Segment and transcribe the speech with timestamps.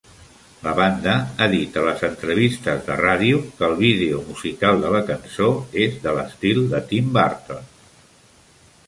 [0.67, 5.03] La banda ha dit a les entrevistes de ràdio que el vídeo musical de la
[5.11, 5.51] cançó
[5.85, 7.71] és de l'estil de Tim Burton.